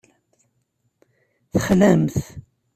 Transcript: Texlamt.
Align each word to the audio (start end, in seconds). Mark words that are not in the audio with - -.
Texlamt. 1.51 2.13